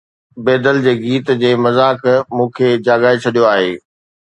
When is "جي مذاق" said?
1.43-2.01